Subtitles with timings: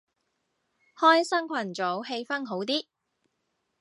[0.95, 2.87] 開新群組氣氛好啲